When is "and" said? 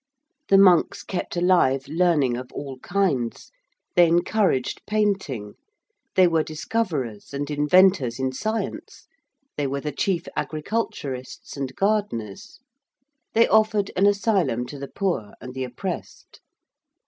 7.35-7.51, 11.55-11.75, 15.39-15.53